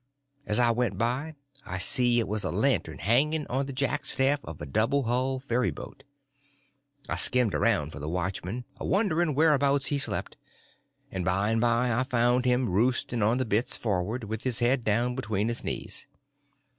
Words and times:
As 0.47 0.57
I 0.57 0.71
went 0.71 0.97
by 0.97 1.35
I 1.63 1.77
see 1.77 2.17
it 2.17 2.27
was 2.27 2.43
a 2.43 2.49
lantern 2.49 2.97
hanging 2.97 3.45
on 3.51 3.67
the 3.67 3.71
jackstaff 3.71 4.39
of 4.43 4.59
a 4.59 4.65
double 4.65 5.03
hull 5.03 5.37
ferryboat. 5.37 6.03
I 7.07 7.17
skimmed 7.17 7.53
around 7.53 7.91
for 7.91 7.99
the 7.99 8.09
watchman, 8.09 8.65
a 8.79 8.83
wondering 8.87 9.35
whereabouts 9.35 9.85
he 9.89 9.99
slept; 9.99 10.37
and 11.11 11.23
by 11.23 11.51
and 11.51 11.61
by 11.61 11.93
I 11.93 12.03
found 12.03 12.45
him 12.45 12.67
roosting 12.67 13.21
on 13.21 13.37
the 13.37 13.45
bitts 13.45 13.77
forward, 13.77 14.23
with 14.23 14.41
his 14.43 14.57
head 14.57 14.83
down 14.83 15.13
between 15.13 15.49
his 15.49 15.63
knees. 15.63 16.07